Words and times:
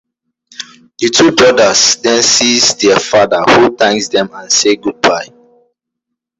The 0.97 1.09
two 1.11 1.31
brothers 1.33 1.97
then 1.97 2.23
sees 2.23 2.73
their 2.75 2.97
father 2.99 3.43
who 3.43 3.75
thanks 3.77 4.07
them 4.07 4.31
and 4.33 4.51
say 4.51 4.75
goodbye. 4.75 5.27